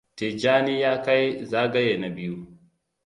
[0.15, 2.45] Tijjani ya kai zagaye na biyu.